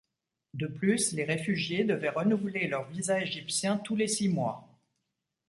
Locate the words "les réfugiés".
1.11-1.83